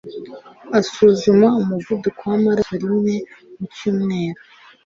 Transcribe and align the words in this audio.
asuzuma 0.79 1.47
umuvuduko 1.61 2.21
w'amaraso 2.31 2.73
rimwe 2.83 3.13
mu 3.57 3.65
cyumweru. 3.75 4.41